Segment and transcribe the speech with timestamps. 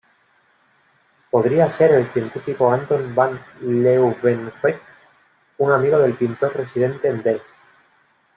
[1.29, 4.81] Podría ser el científico Anton van Leeuwenhoek,
[5.59, 7.45] un amigo del pintor residente en Delft.